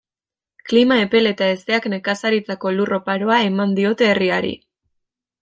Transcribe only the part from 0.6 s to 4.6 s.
Klima epel eta hezeak nekazaritzarako lur oparoa eman diote herriari.